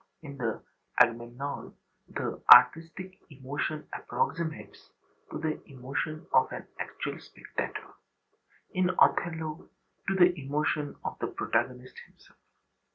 In 0.23 0.35
the 0.37 0.59
Agamemnon, 0.99 1.75
the 2.07 2.41
artistic 2.51 3.19
emotion 3.29 3.85
approximates 3.93 4.89
to 5.29 5.37
the 5.37 5.61
emotion 5.69 6.25
of 6.33 6.51
an 6.51 6.65
actual 6.79 7.19
spectator; 7.19 7.85
in 8.71 8.89
Othello 8.97 9.69
to 10.07 10.15
the 10.15 10.33
emotion 10.39 10.95
of 11.05 11.19
the 11.19 11.27
protagonist 11.27 11.99
himself. 12.07 12.39